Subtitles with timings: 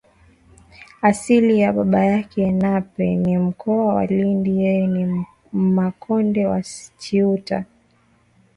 [1.01, 6.61] Asili ya baba yake Nape ni mkoa wa Lindi yeye ni Mmakonde wa
[6.97, 7.65] Chiuta